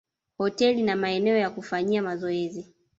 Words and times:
hoteli 0.37 0.83
na 0.83 0.95
maeneo 0.95 1.37
ya 1.37 1.49
kufanyia 1.49 2.01
mazoezi 2.01 2.65